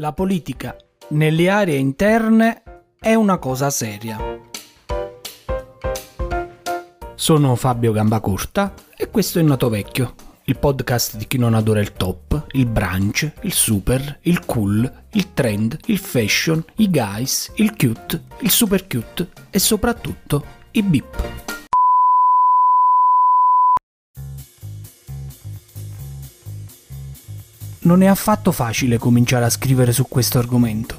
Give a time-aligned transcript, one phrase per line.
[0.00, 0.76] La politica
[1.08, 2.62] nelle aree interne
[3.00, 4.16] è una cosa seria.
[7.16, 10.14] Sono Fabio Gambacurta e questo è Nato Vecchio,
[10.44, 15.32] il podcast di chi non adora il top, il brunch, il super, il cool, il
[15.34, 21.57] trend, il fashion, i guys, il cute, il super cute e soprattutto i beep.
[27.88, 30.96] Non è affatto facile cominciare a scrivere su questo argomento.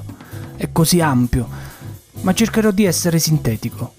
[0.56, 1.48] È così ampio,
[2.22, 3.94] ma cercherò di essere sintetico.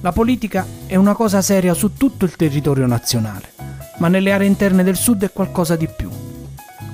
[0.00, 3.52] La politica è una cosa seria su tutto il territorio nazionale,
[3.98, 6.10] ma nelle aree interne del sud è qualcosa di più.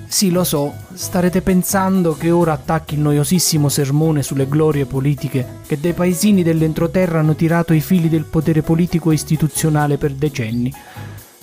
[0.06, 5.80] Sì, lo so, starete pensando che ora attacchi il noiosissimo sermone sulle glorie politiche che
[5.80, 10.70] dai paesini dell'entroterra hanno tirato i fili del potere politico e istituzionale per decenni.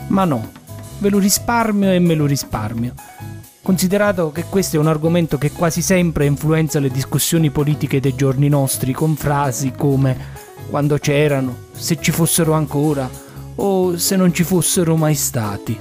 [0.10, 0.64] Ma no,
[0.99, 2.94] ve lo risparmio e me lo risparmio.
[3.62, 8.47] Considerato che questo è un argomento che quasi sempre influenza le discussioni politiche dei giorni
[8.47, 10.16] nostri con frasi come
[10.70, 13.09] quando c'erano, se ci fossero ancora
[13.55, 15.78] o se non ci fossero mai stati.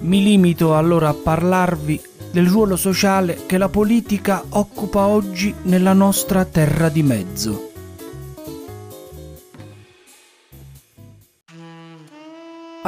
[0.00, 6.44] Mi limito allora a parlarvi del ruolo sociale che la politica occupa oggi nella nostra
[6.44, 7.67] terra di mezzo.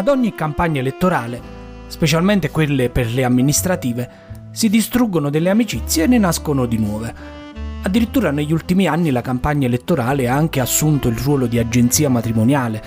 [0.00, 1.38] Ad ogni campagna elettorale,
[1.88, 4.10] specialmente quelle per le amministrative,
[4.50, 7.14] si distruggono delle amicizie e ne nascono di nuove.
[7.82, 12.82] Addirittura negli ultimi anni la campagna elettorale ha anche assunto il ruolo di agenzia matrimoniale.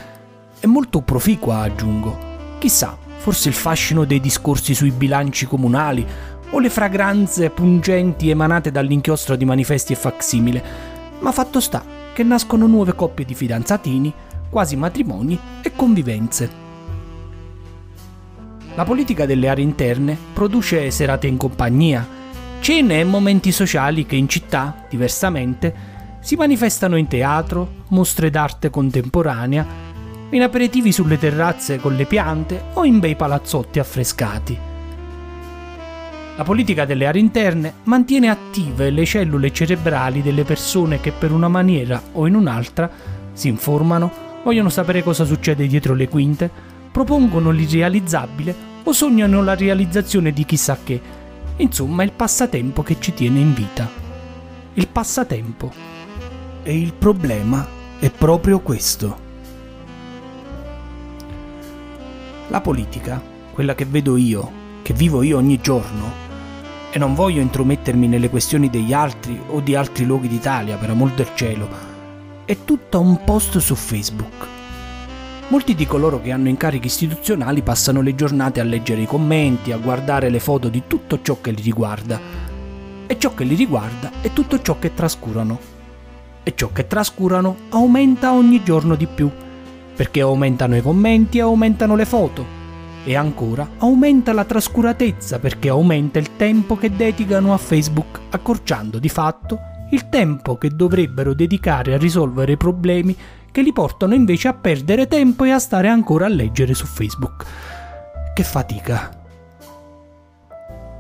[0.60, 2.18] È molto proficua, aggiungo.
[2.58, 6.04] Chissà, forse il fascino dei discorsi sui bilanci comunali
[6.50, 10.64] o le fragranze pungenti emanate dall'inchiostro di manifesti e facsimile,
[11.20, 14.12] ma fatto sta che nascono nuove coppie di fidanzatini,
[14.50, 16.63] quasi matrimoni e convivenze.
[18.76, 22.08] La politica delle aree interne produce serate in compagnia,
[22.60, 25.92] cene e momenti sociali che in città, diversamente,
[26.22, 29.92] si manifestano in teatro, mostre d'arte contemporanea,
[30.32, 34.58] in aperitivi sulle terrazze con le piante o in bei palazzotti affrescati.
[36.36, 41.48] La politica delle aree interne mantiene attive le cellule cerebrali delle persone che per una
[41.48, 42.90] maniera o in un'altra
[43.34, 44.12] si informano,
[44.44, 50.78] vogliono sapere cosa succede dietro le quinte, propongono l'irrealizzabile o sognano la realizzazione di chissà
[50.84, 51.02] che.
[51.58, 53.90] Insomma, il passatempo che ci tiene in vita.
[54.76, 55.74] Il passatempo.
[56.62, 57.68] E il problema
[57.98, 59.18] è proprio questo.
[62.50, 63.20] La politica,
[63.52, 64.52] quella che vedo io,
[64.84, 66.22] che vivo io ogni giorno,
[66.92, 71.14] e non voglio intromettermi nelle questioni degli altri o di altri luoghi d'Italia, per amor
[71.14, 71.68] del cielo,
[72.46, 74.53] è tutta un post su Facebook
[75.50, 79.78] Molti di coloro che hanno incarichi istituzionali passano le giornate a leggere i commenti, a
[79.78, 82.20] guardare le foto di tutto ciò che li riguarda.
[83.06, 85.60] E ciò che li riguarda è tutto ciò che trascurano.
[86.42, 89.30] E ciò che trascurano aumenta ogni giorno di più,
[89.96, 92.62] perché aumentano i commenti e aumentano le foto.
[93.04, 99.10] E ancora aumenta la trascuratezza perché aumenta il tempo che dedicano a Facebook, accorciando di
[99.10, 99.60] fatto
[99.94, 103.16] il tempo che dovrebbero dedicare a risolvere problemi
[103.52, 107.46] che li portano invece a perdere tempo e a stare ancora a leggere su Facebook.
[108.34, 109.22] Che fatica.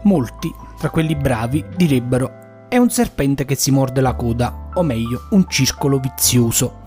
[0.04, 5.28] Molti, tra quelli bravi, direbbero è un serpente che si morde la coda, o meglio,
[5.32, 6.82] un circolo vizioso.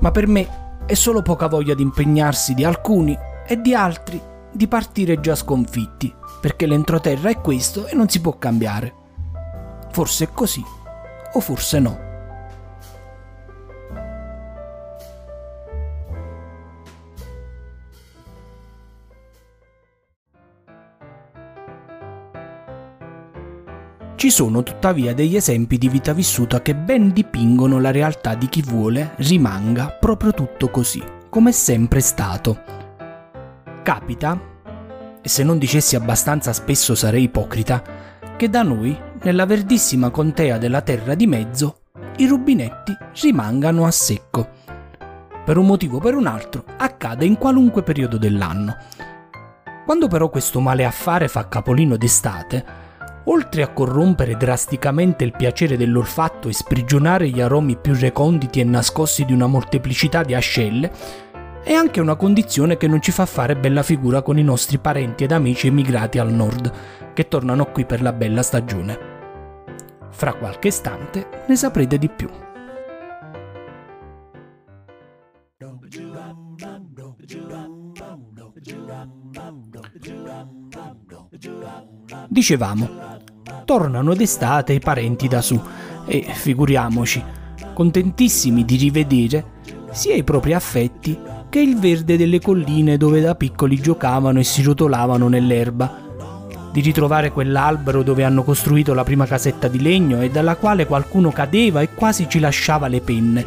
[0.00, 3.16] Ma per me è solo poca voglia di impegnarsi di alcuni
[3.46, 4.20] e di altri
[4.52, 8.94] di partire già sconfitti, perché l'entroterra è questo e non si può cambiare.
[9.90, 10.62] Forse è così,
[11.32, 12.10] o forse no.
[24.22, 28.62] Ci sono tuttavia degli esempi di vita vissuta che ben dipingono la realtà di chi
[28.62, 32.56] vuole rimanga proprio tutto così, come è sempre stato.
[33.82, 34.40] Capita,
[35.20, 37.82] e se non dicessi abbastanza spesso sarei ipocrita,
[38.36, 41.78] che da noi, nella verdissima contea della terra di mezzo,
[42.16, 44.48] i rubinetti rimangano a secco.
[45.44, 48.76] Per un motivo o per un altro accade in qualunque periodo dell'anno.
[49.84, 52.64] Quando però questo male affare fa capolino d'estate,
[53.24, 59.24] oltre a corrompere drasticamente il piacere dell'olfatto e sprigionare gli aromi più reconditi e nascosti
[59.24, 60.90] di una molteplicità di ascelle,
[61.64, 65.24] è anche una condizione che non ci fa fare bella figura con i nostri parenti
[65.24, 66.72] ed amici emigrati al nord,
[67.14, 68.98] che tornano qui per la bella stagione.
[70.10, 72.28] Fra qualche istante ne saprete di più.
[82.28, 82.88] Dicevamo,
[83.64, 85.60] tornano d'estate i parenti da su
[86.06, 87.22] e figuriamoci,
[87.72, 89.44] contentissimi di rivedere
[89.92, 94.62] sia i propri affetti che il verde delle colline dove da piccoli giocavano e si
[94.62, 96.00] rotolavano nell'erba,
[96.72, 101.30] di ritrovare quell'albero dove hanno costruito la prima casetta di legno e dalla quale qualcuno
[101.30, 103.44] cadeva e quasi ci lasciava le penne,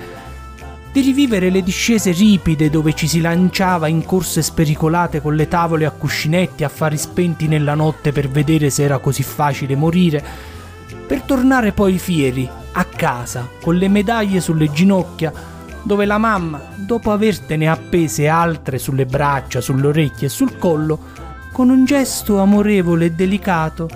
[0.91, 5.87] di rivivere le discese ripide dove ci si lanciava in corse spericolate con le tavole
[5.87, 10.23] a cuscinetti affari spenti nella notte per vedere se era così facile morire,
[11.07, 15.54] per tornare poi fieri, a casa, con le medaglie sulle ginocchia,
[15.85, 20.99] dove la mamma, dopo avertene appese altre sulle braccia, sulle orecchie e sul collo,
[21.51, 23.87] con un gesto amorevole e delicato,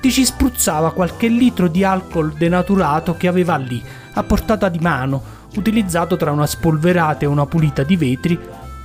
[0.00, 3.80] ti ci spruzzava qualche litro di alcol denaturato che aveva lì,
[4.14, 5.22] a portata di mano,
[5.54, 8.38] utilizzato tra una spolverata e una pulita di vetri,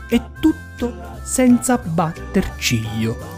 [0.07, 0.93] e tutto
[1.23, 3.34] senza batter ciglio.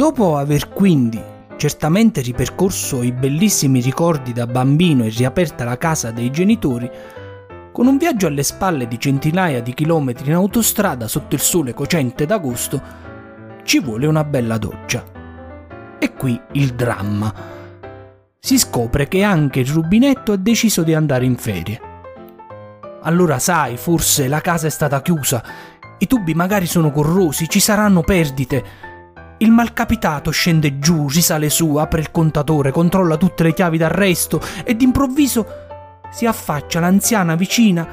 [0.00, 1.22] Dopo aver quindi
[1.58, 6.90] certamente ripercorso i bellissimi ricordi da bambino e riaperta la casa dei genitori,
[7.70, 12.24] con un viaggio alle spalle di centinaia di chilometri in autostrada sotto il sole cocente
[12.24, 12.80] d'agosto,
[13.62, 15.04] ci vuole una bella doccia.
[15.98, 17.34] E qui il dramma.
[18.38, 21.80] Si scopre che anche il rubinetto ha deciso di andare in ferie.
[23.02, 25.44] Allora sai, forse la casa è stata chiusa,
[25.98, 28.88] i tubi magari sono corrosi, ci saranno perdite,
[29.40, 34.74] il malcapitato scende giù, risale su, apre il contatore, controlla tutte le chiavi d'arresto e
[34.74, 35.46] d'improvviso
[36.10, 37.86] si affaccia l'anziana vicina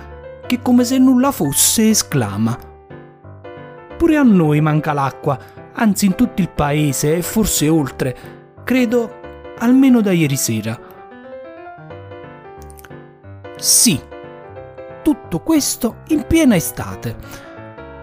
[0.45, 2.57] che come se nulla fosse esclama.
[3.97, 5.39] Pure a noi manca l'acqua,
[5.73, 8.15] anzi in tutto il paese e forse oltre,
[8.63, 9.19] credo
[9.59, 10.77] almeno da ieri sera.
[13.55, 13.99] Sì,
[15.01, 17.46] tutto questo in piena estate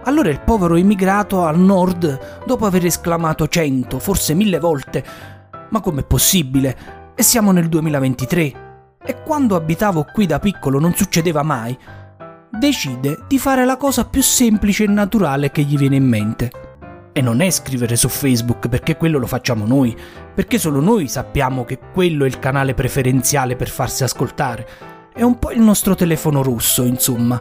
[0.05, 5.05] allora il povero immigrato al nord, dopo aver esclamato cento, forse mille volte,
[5.71, 7.13] ma com'è possibile?
[7.15, 8.63] E siamo nel 2023.
[9.03, 11.77] E quando abitavo qui da piccolo non succedeva mai.
[12.51, 16.51] Decide di fare la cosa più semplice e naturale che gli viene in mente.
[17.13, 19.97] E non è scrivere su Facebook perché quello lo facciamo noi,
[20.35, 24.67] perché solo noi sappiamo che quello è il canale preferenziale per farsi ascoltare.
[25.15, 27.41] È un po' il nostro telefono rosso, insomma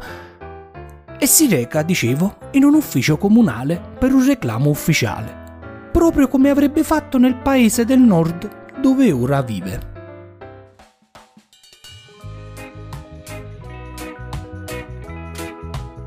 [1.24, 6.84] e si reca, dicevo, in un ufficio comunale per un reclamo ufficiale, proprio come avrebbe
[6.84, 9.92] fatto nel paese del nord dove ora vive.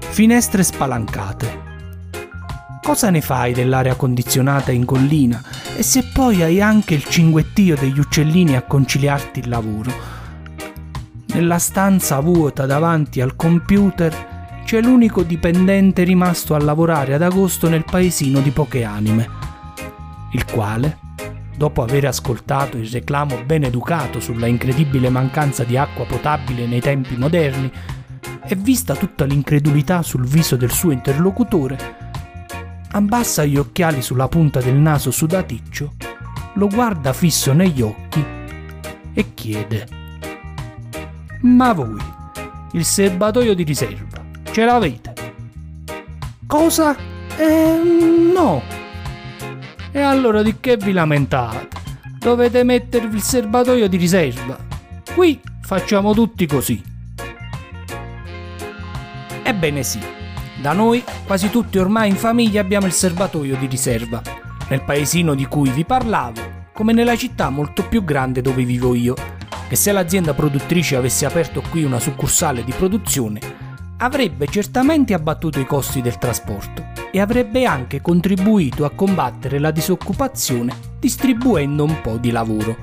[0.01, 1.65] Finestre spalancate.
[2.83, 5.43] Cosa ne fai dell'aria condizionata in collina
[5.79, 9.91] e se poi hai anche il cinguettio degli uccellini a conciliarti il lavoro?
[11.29, 14.36] Nella stanza vuota davanti al computer
[14.67, 19.29] c'è l'unico dipendente rimasto a lavorare ad agosto nel paesino di poche anime,
[20.33, 20.99] il quale,
[21.57, 27.17] dopo aver ascoltato il reclamo ben educato sulla incredibile mancanza di acqua potabile nei tempi
[27.17, 27.71] moderni
[28.45, 31.79] e vista tutta l'incredulità sul viso del suo interlocutore,
[32.91, 35.93] abbassa gli occhiali sulla punta del naso sudaticcio,
[36.55, 38.25] lo guarda fisso negli occhi
[39.15, 39.87] e chiede:
[41.43, 42.03] Ma voi,
[42.73, 44.16] il serbatoio di riserva,
[44.57, 45.13] Ce l'avete?
[46.47, 46.97] Cosa?
[47.37, 47.79] Eh,
[48.33, 48.63] no.
[49.93, 51.69] E allora di che vi lamentate?
[52.19, 54.57] Dovete mettervi il serbatoio di riserva.
[55.15, 56.83] Qui facciamo tutti così.
[59.43, 60.01] Ebbene sì,
[60.63, 64.23] da noi quasi tutti ormai in famiglia abbiamo il serbatoio di riserva.
[64.71, 69.17] Nel paesino di cui vi parlavo, come nella città molto più grande dove vivo io,
[69.69, 73.65] che se l'azienda produttrice avesse aperto qui una succursale di produzione,
[73.99, 80.75] avrebbe certamente abbattuto i costi del trasporto e avrebbe anche contribuito a combattere la disoccupazione
[80.99, 82.77] distribuendo un po' di lavoro,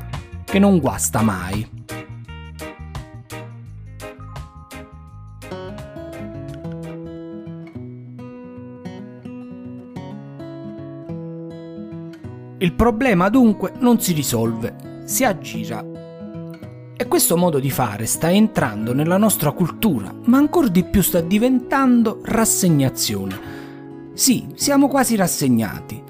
[0.44, 1.82] che non guasta mai.
[12.58, 15.93] Il problema dunque non si risolve, si aggira
[17.14, 22.22] questo modo di fare sta entrando nella nostra cultura, ma ancora di più sta diventando
[22.24, 24.12] rassegnazione.
[24.14, 26.02] Sì, siamo quasi rassegnati.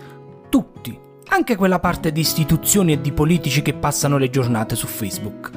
[0.48, 5.52] Tutti, anche quella parte di istituzioni e di politici che passano le giornate su Facebook.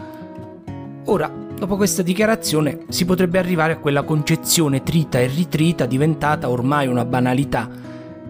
[1.04, 6.88] Ora, dopo questa dichiarazione, si potrebbe arrivare a quella concezione trita e ritrita diventata ormai
[6.88, 7.70] una banalità,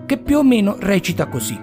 [0.04, 1.58] che più o meno recita così.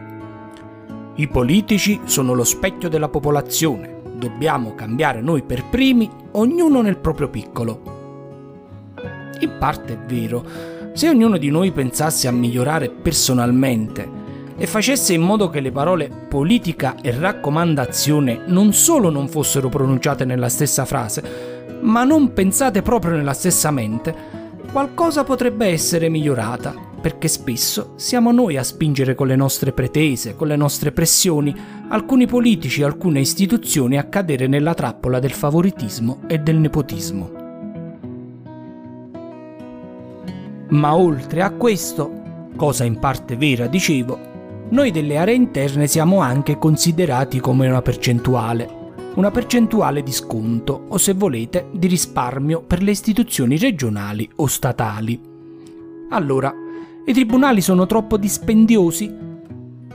[1.13, 3.92] I politici sono lo specchio della popolazione,
[4.23, 7.81] dobbiamo cambiare noi per primi, ognuno nel proprio piccolo.
[9.41, 10.45] In parte è vero.
[10.93, 14.21] Se ognuno di noi pensasse a migliorare personalmente
[14.55, 20.23] e facesse in modo che le parole politica e raccomandazione non solo non fossero pronunciate
[20.23, 24.15] nella stessa frase, ma non pensate proprio nella stessa mente,
[24.71, 30.47] qualcosa potrebbe essere migliorata, perché spesso siamo noi a spingere con le nostre pretese, con
[30.47, 31.53] le nostre pressioni,
[31.89, 37.31] alcuni politici alcune istituzioni a cadere nella trappola del favoritismo e del nepotismo.
[40.69, 44.17] Ma oltre a questo, cosa in parte vera dicevo,
[44.69, 48.69] noi delle aree interne siamo anche considerati come una percentuale,
[49.15, 55.19] una percentuale di sconto o se volete di risparmio per le istituzioni regionali o statali.
[56.11, 56.62] Allora,
[57.05, 59.13] i tribunali sono troppo dispendiosi?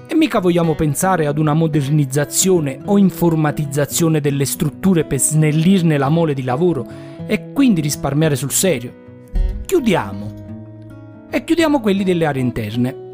[0.07, 6.35] E mica vogliamo pensare ad una modernizzazione o informatizzazione delle strutture per snellirne la mole
[6.35, 6.87] di lavoro
[7.27, 8.93] e quindi risparmiare sul serio.
[9.65, 10.35] Chiudiamo.
[11.31, 13.07] E chiudiamo quelli delle aree interne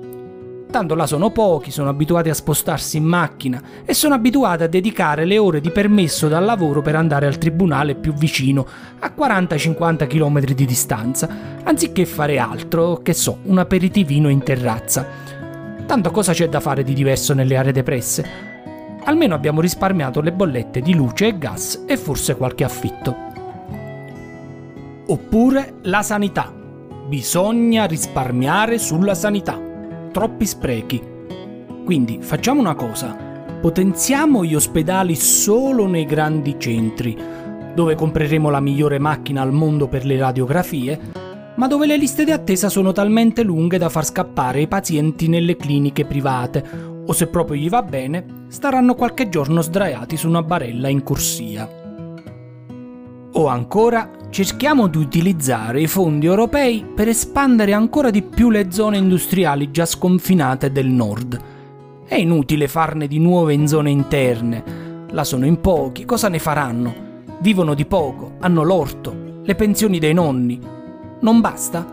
[0.74, 5.24] Tanto là sono pochi, sono abituati a spostarsi in macchina e sono abituati a dedicare
[5.24, 8.66] le ore di permesso dal lavoro per andare al tribunale più vicino,
[8.98, 11.28] a 40-50 km di distanza,
[11.62, 15.06] anziché fare altro, che so, un aperitivino in terrazza.
[15.86, 18.28] Tanto cosa c'è da fare di diverso nelle aree depresse?
[19.04, 23.16] Almeno abbiamo risparmiato le bollette di luce e gas e forse qualche affitto.
[25.06, 26.52] Oppure la sanità.
[27.06, 29.63] Bisogna risparmiare sulla sanità
[30.14, 31.02] troppi sprechi.
[31.84, 33.16] Quindi facciamo una cosa,
[33.60, 37.18] potenziamo gli ospedali solo nei grandi centri,
[37.74, 41.00] dove compreremo la migliore macchina al mondo per le radiografie,
[41.56, 45.56] ma dove le liste di attesa sono talmente lunghe da far scappare i pazienti nelle
[45.56, 46.64] cliniche private,
[47.06, 51.83] o se proprio gli va bene, staranno qualche giorno sdraiati su una barella in corsia.
[53.36, 58.96] O ancora cerchiamo di utilizzare i fondi europei per espandere ancora di più le zone
[58.96, 61.40] industriali già sconfinate del nord.
[62.06, 64.62] È inutile farne di nuove in zone interne.
[65.10, 66.94] Là sono in pochi, cosa ne faranno?
[67.40, 70.60] Vivono di poco, hanno l'orto, le pensioni dei nonni.
[71.18, 71.84] Non basta?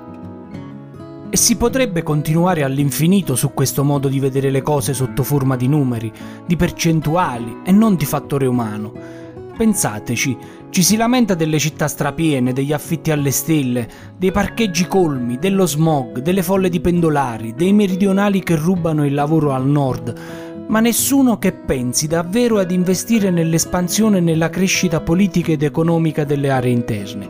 [1.28, 5.68] E si potrebbe continuare all'infinito su questo modo di vedere le cose sotto forma di
[5.68, 6.12] numeri,
[6.46, 9.21] di percentuali e non di fattore umano
[9.62, 10.36] Pensateci,
[10.72, 13.88] ci si lamenta delle città strapiene, degli affitti alle stelle,
[14.18, 19.51] dei parcheggi colmi, dello smog, delle folle di pendolari, dei meridionali che rubano il lavoro
[19.51, 25.62] al nord, ma nessuno che pensi davvero ad investire nell'espansione e nella crescita politica ed
[25.62, 27.27] economica delle aree interne.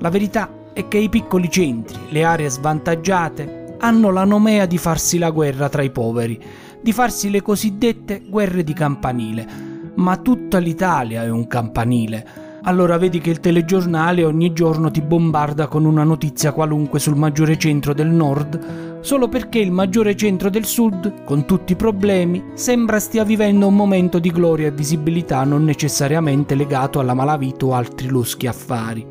[0.00, 5.16] La verità è che i piccoli centri, le aree svantaggiate, hanno la nomea di farsi
[5.16, 6.38] la guerra tra i poveri,
[6.82, 9.65] di farsi le cosiddette guerre di campanile,
[9.96, 12.44] ma tutta l'Italia è un campanile.
[12.62, 17.56] Allora vedi che il telegiornale ogni giorno ti bombarda con una notizia qualunque sul maggiore
[17.58, 22.98] centro del nord, solo perché il maggiore centro del sud, con tutti i problemi, sembra
[22.98, 28.08] stia vivendo un momento di gloria e visibilità non necessariamente legato alla malavita o altri
[28.08, 29.06] loschi affari.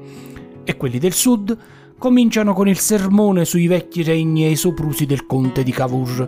[0.66, 1.58] E quelli del sud
[1.98, 6.28] cominciano con il sermone sui vecchi regni e i soprusi del conte di Cavour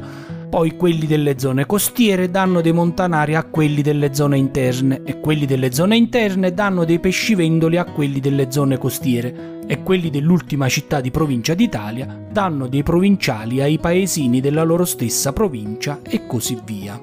[0.50, 5.46] poi quelli delle zone costiere danno dei montanari a quelli delle zone interne e quelli
[5.46, 11.02] delle zone interne danno dei pescivendoli a quelli delle zone costiere e quelli dell'ultima città
[11.02, 17.02] di provincia d'Italia danno dei provinciali ai paesini della loro stessa provincia e così via.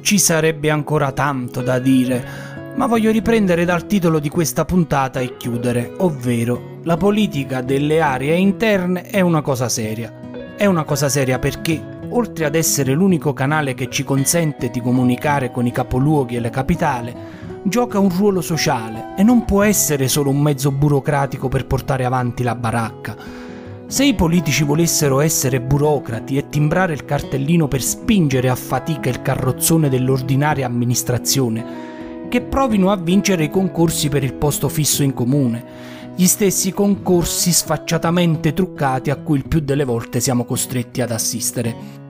[0.00, 2.24] Ci sarebbe ancora tanto da dire,
[2.76, 8.36] ma voglio riprendere dal titolo di questa puntata e chiudere, ovvero la politica delle aree
[8.36, 10.23] interne è una cosa seria
[10.56, 15.50] è una cosa seria perché, oltre ad essere l'unico canale che ci consente di comunicare
[15.50, 17.12] con i capoluoghi e le capitali,
[17.64, 22.42] gioca un ruolo sociale e non può essere solo un mezzo burocratico per portare avanti
[22.44, 23.16] la baracca.
[23.86, 29.22] Se i politici volessero essere burocrati e timbrare il cartellino per spingere a fatica il
[29.22, 31.92] carrozzone dell'ordinaria amministrazione,
[32.28, 37.52] che provino a vincere i concorsi per il posto fisso in comune gli stessi concorsi
[37.52, 42.02] sfacciatamente truccati a cui il più delle volte siamo costretti ad assistere.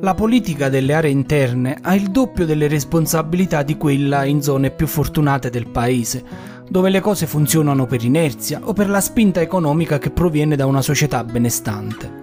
[0.00, 4.86] La politica delle aree interne ha il doppio delle responsabilità di quella in zone più
[4.86, 6.24] fortunate del paese,
[6.66, 10.82] dove le cose funzionano per inerzia o per la spinta economica che proviene da una
[10.82, 12.22] società benestante.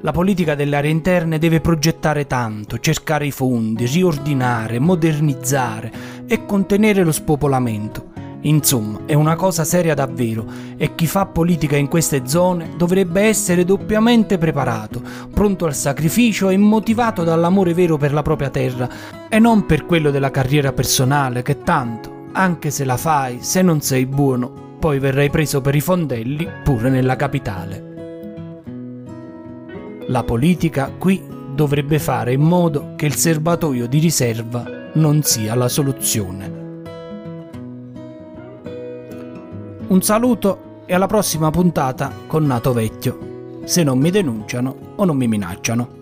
[0.00, 5.92] La politica delle aree interne deve progettare tanto, cercare i fondi, riordinare, modernizzare
[6.26, 8.05] e contenere lo spopolamento
[8.46, 13.64] Insomma, è una cosa seria davvero e chi fa politica in queste zone dovrebbe essere
[13.64, 18.88] doppiamente preparato, pronto al sacrificio e motivato dall'amore vero per la propria terra
[19.28, 23.80] e non per quello della carriera personale che tanto, anche se la fai, se non
[23.80, 27.94] sei buono, poi verrai preso per i fondelli pure nella capitale.
[30.06, 31.20] La politica qui
[31.52, 36.55] dovrebbe fare in modo che il serbatoio di riserva non sia la soluzione.
[39.88, 45.16] Un saluto e alla prossima puntata con Nato Vecchio, se non mi denunciano o non
[45.16, 45.95] mi minacciano.